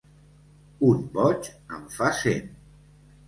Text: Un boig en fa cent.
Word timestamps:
Un 0.87 1.03
boig 1.17 1.49
en 1.79 1.85
fa 1.97 2.09
cent. 2.21 2.51